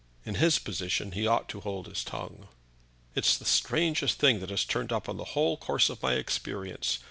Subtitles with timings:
[0.25, 2.47] "In his position he ought to hold his tongue."
[3.13, 6.97] "It's the strangest thing that has turned up in the whole course of my experience.